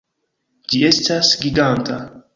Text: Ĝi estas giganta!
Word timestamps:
Ĝi 0.71 0.81
estas 0.89 1.33
giganta! 1.45 2.03